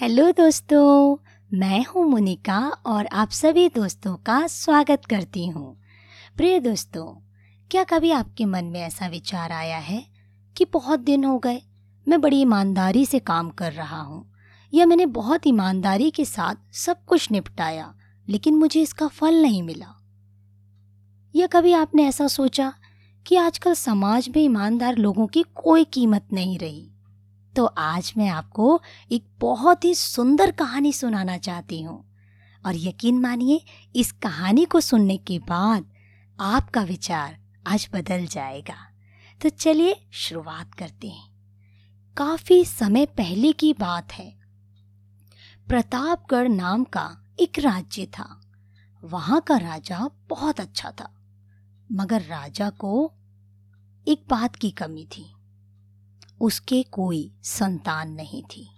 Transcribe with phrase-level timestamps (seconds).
[0.00, 1.16] Hello दोस्तों,
[1.54, 5.76] मैं हूँ मुनिका और आप सभी दोस्तों का स्वागत करती हूँ।
[6.36, 7.06] प्रिय दोस्तों,
[7.70, 10.06] क्या कभी आपके मन में ऐसा विचार आया है
[10.56, 11.62] कि बहुत दिन हो गए,
[12.08, 14.32] मैं बड़ी ईमानदारी से काम कर रहा हूँ,
[14.74, 17.94] या मैंने बहुत ईमानदारी के साथ सब कुछ निपटाया,
[18.28, 20.02] लेकिन मुझे इसका फल नहीं मिला?
[21.36, 22.72] या कभी आपने ऐसा सोचा
[23.26, 26.90] कि आजकल समाज में ईमानदार लोगों की कोई कीमत नहीं रही?
[27.56, 28.82] तो आज मैं आपको
[29.12, 32.10] एक बहुत ही सुंदर कहानी सुनाना चाहती हूँ।
[32.66, 33.64] और यकीन मानिए,
[33.96, 35.92] इस कहानी को सुनने के बाद
[36.40, 38.90] आपका विचार आज बदल जाएगा।
[39.42, 41.30] तो चलिए शुरुआत करते हैं।
[42.16, 44.38] काफ़ी समय पहले की बात है।
[45.68, 48.40] प्रतापगढ़ नाम का एक राज्य था।
[49.04, 51.14] वहाँ का राजा बहुत अच्छा था।
[51.92, 53.12] मगर राजा को
[54.08, 55.34] एक बात की कमी थी।
[56.40, 58.70] उसके कोई संतान नहीं थी।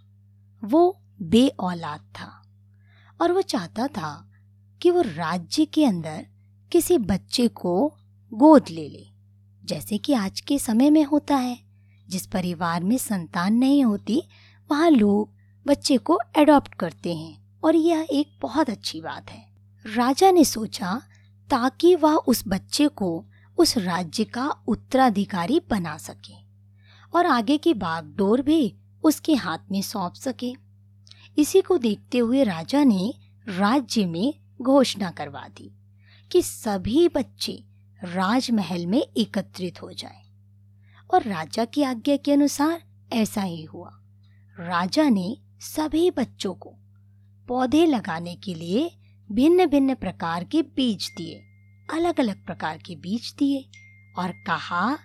[0.65, 2.43] वो बे औलाद था
[3.21, 4.31] और वो चाहता था
[4.83, 6.27] कि वो राज्य के अंदर
[6.73, 7.95] किसी बच्चे को
[8.35, 9.07] गोद ले ले,
[9.65, 11.59] जैसे कि आज के समय में होता है।
[12.09, 14.23] जिस परिवार में संतान नहीं होती,
[14.71, 15.35] वहाँ लोग
[15.67, 19.47] बच्चे को एडॉप्ट करते हैं और यह एक बहुत अच्छी बात है।
[19.87, 21.03] राजा ने सोचा
[21.51, 23.25] ताकि वह उस बच्चे को
[23.59, 26.42] उस राज्य का उत्तराधिकारी बना सके।
[27.15, 28.75] और आगे की बागडोर भी
[29.05, 30.53] उसके हाथ में सौंप सके
[31.39, 33.15] इसी को देखते हुए राजा ने
[33.49, 35.73] राज्य में घोषणा करवा दी
[36.33, 37.65] कि सभी बच्चे
[38.05, 40.23] राजमहल में एकत्रित हो जाएँ।
[41.15, 43.91] और राजा की आज्ञा के अनुसार ऐसा ही हुआ
[44.61, 46.75] राजा ने सभी बच्चों को
[47.49, 48.91] पौधे लगाने के लिए
[49.33, 51.41] भिन्न भिन्न प्रकार के बीज दिए
[51.91, 53.65] अलग अलग प्रकार के बीज दिए
[54.19, 54.99] और कहा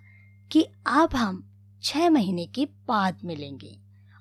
[0.51, 1.43] कि अब हम
[1.87, 3.77] छह महीने के बाद मिलेंगे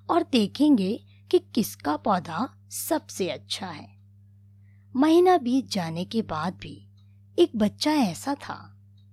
[0.08, 0.92] और देखेंगे
[1.30, 3.88] कि किसका पौधा सबसे अच्छा है।
[4.94, 6.74] महीना बीत जाने के बाद भी
[7.38, 8.58] एक बच्चा ऐसा था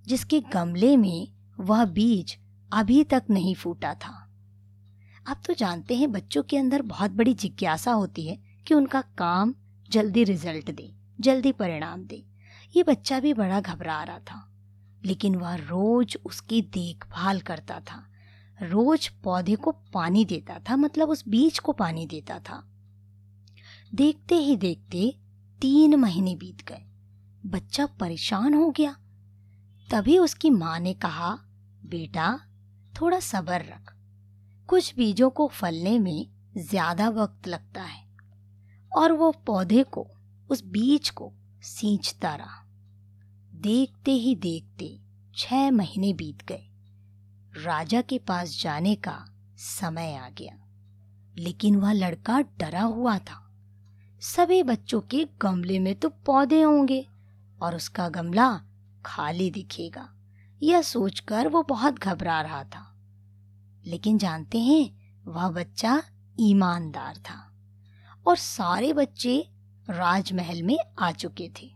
[0.06, 2.36] जिसके गमले में वह बीज
[2.70, 4.14] अभी तक नहीं फूटा था।
[5.26, 9.54] आप तो जानते हैं बच्चों के अंदर बहुत बड़ी जिज्ञासा होती है कि उनका काम
[9.88, 10.90] जल्दी रिज़ल्ट दे,
[11.20, 12.24] जल्दी परिणाम दे।
[12.74, 14.44] ये बच्चा भी बड़ा घबरा रहा था,
[15.04, 18.04] लेकिन वह रोज उसकी देखभाल करता था।
[18.62, 22.62] रोज पौधे को पानी देता था मतलब उस बीज को पानी देता था।
[23.94, 25.14] देखते ही देखते
[25.60, 26.82] तीन महीने बीत गए।
[27.46, 28.96] बच्चा परेशान हो गया।
[29.90, 31.38] तभी उसकी माँ ने कहा,
[31.86, 32.40] बेटा,
[33.00, 33.94] थोड़ा सब्र रख।
[34.68, 36.26] कुछ बीजों को फलने में
[36.58, 38.04] ज़्यादा वक्त लगता है।
[38.96, 40.06] और वो पौधे को,
[40.50, 41.32] उस बीज को
[41.62, 42.64] सींचता रहा।
[43.54, 45.00] देखते ही देखते
[45.36, 46.70] छह महीने बीत गए।
[47.56, 49.26] राजा के पास जाने का
[49.56, 50.58] समय आ गया।
[51.38, 53.50] लेकिन वह लड़का डरा हुआ था।
[54.20, 57.08] सभी बच्चों के गमले में तो पौधे होंगे
[57.62, 58.60] और उसका गमला
[59.06, 60.08] खाली दिखेगा।
[60.62, 62.96] यह सोचकर वो बहुत घबरा रहा था।
[63.86, 66.02] लेकिन जानते हैं, वह बच्चा
[66.40, 67.52] ईमानदार था
[68.26, 69.48] और सारे बच्चे
[69.90, 71.70] राजमहल में आ चुके थे।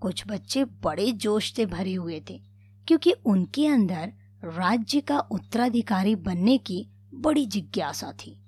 [0.00, 2.42] कुछ बच्चे बड़े जोश से भरे हुए थे,
[2.86, 8.38] क्योंकि उनके अंदर राज्य का उत्तराधिकारी बनने की बड़ी जिज्ञासा थी।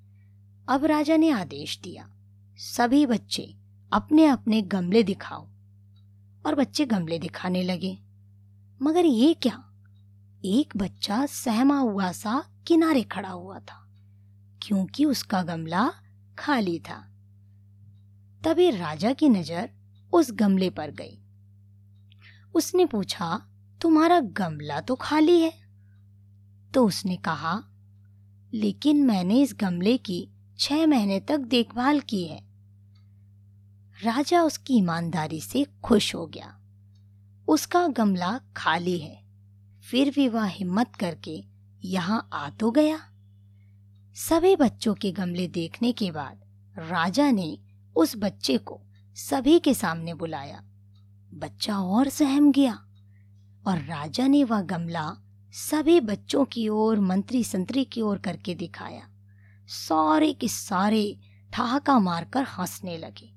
[0.68, 2.08] अब राजा ने आदेश दिया,
[2.58, 3.54] सभी बच्चे
[3.92, 5.46] अपने अपने गमले दिखाओ।
[6.46, 7.98] और बच्चे गमले दिखाने लगे।
[8.80, 9.62] मगर ये क्या?
[10.44, 13.88] एक बच्चा सहमा हुआ सा किनारे खड़ा हुआ था,
[14.62, 15.88] क्योंकि उसका गमला
[16.38, 17.02] खाली था।
[18.42, 19.70] तभी राजा की नज़र
[20.12, 21.18] उस गमले पर गई।
[22.54, 23.36] उसने पूछा,
[23.80, 25.63] तुम्हारा गमला तो खाली है?
[26.74, 27.62] तो उसने कहा,
[28.52, 32.42] लेकिन मैंने इस गमले की छह महीने तक देखभाल की है।
[33.96, 36.54] राजा उसकी ईमानदारी से खुश हो गया।
[37.48, 39.22] उसका गमला खाली है,
[39.84, 41.42] फिर भी वह हिम्मत करके
[41.82, 42.98] यहाँ आ तो गया।
[44.16, 46.40] सभी बच्चों के गमले देखने के बाद
[46.76, 47.58] राजा ने
[47.96, 48.80] उस बच्चे को
[49.16, 50.62] सभी के सामने बुलाया।
[51.34, 52.74] बच्चा और सहम गया
[53.64, 55.10] और राजा ने वह गमला
[55.56, 59.08] सभी बच्चों की ओर मंत्री संतरी की ओर करके दिखाया।
[59.68, 61.20] सारे के सारे
[61.52, 63.34] ठहाका मारकर हंसने लगे।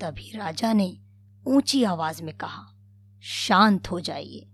[0.00, 0.98] तभी राजा ने
[1.46, 2.66] ऊँची आवाज़ में कहा,
[3.22, 4.48] शांत हो जाइए।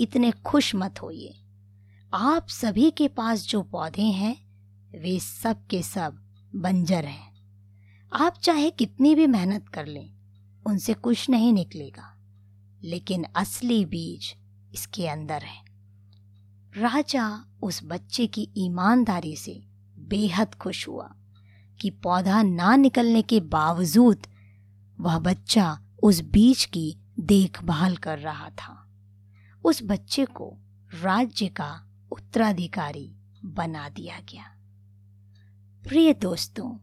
[0.00, 1.34] इतने खुश मत होइए।
[2.14, 4.36] आप सभी के पास जो पौधे हैं,
[5.02, 6.24] वे सब के सब
[6.54, 7.34] बंजर हैं।
[8.12, 10.14] आप चाहे कितनी भी मेहनत कर लें,
[10.66, 12.16] उनसे कुछ नहीं निकलेगा।
[12.82, 14.34] लेकिन असली बीज
[14.72, 15.63] इसके अंदर है।
[16.76, 19.66] राजा उस बच्चे की ईमानदारी से
[19.98, 21.14] बेहद खुश हुआ
[21.80, 24.26] कि पौधा ना निकलने के बावजूद
[25.00, 28.92] वह बच्चा उस बीज की देखभाल कर रहा था।
[29.64, 30.58] उस बच्चे को
[31.02, 34.44] राज्य का उत्तराधिकारी बना दिया गया।
[35.88, 36.78] प्रिय दोस्तों,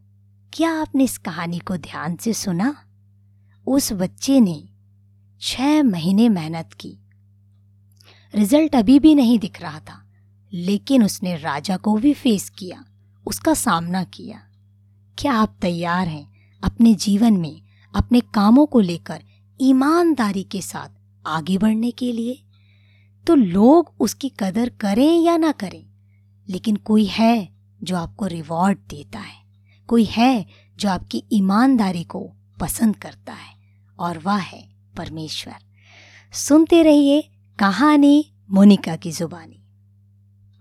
[0.52, 2.84] क्या आपने इस कहानी को ध्यान से सुना?
[3.66, 4.68] उस बच्चे ने
[5.40, 6.98] छह महीने मेहनत की
[8.34, 10.02] रिज़ल्ट अभी भी नहीं दिख रहा था,
[10.52, 12.84] लेकिन उसने राजा को भी फेस किया,
[13.26, 14.40] उसका सामना किया।
[15.18, 16.26] क्या आप तैयार हैं
[16.62, 17.62] अपने जीवन में
[17.94, 19.22] अपने कामों को लेकर
[19.60, 20.88] ईमानदारी के साथ
[21.26, 22.38] आगे बढ़ने के लिए?
[23.26, 25.84] तो लोग उसकी कदर करें या ना करें,
[26.48, 27.48] लेकिन कोई है
[27.80, 29.40] जो आपको रिवॉर्ड देता है,
[29.88, 30.46] कोई है
[30.76, 32.20] जो आपकी ईमानदारी को
[32.60, 33.54] पसंद करता है,
[33.98, 34.62] और वह है
[34.96, 35.54] परमेश्वर।
[36.32, 37.28] सुनते रहिए
[37.58, 39.61] कहानी मोनिका की जुबानी।